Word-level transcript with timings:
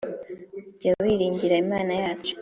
Jya 0.79 0.91
wiringira 1.01 1.55
Imana 1.63 1.93
yacu. 2.01 2.33